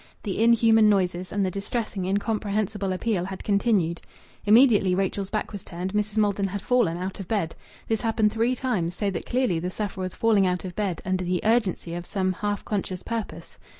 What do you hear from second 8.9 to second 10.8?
so that clearly the sufferer was falling out of